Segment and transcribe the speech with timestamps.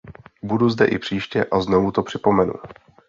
[0.43, 2.53] Budu zde i příště a znovu to připomenu.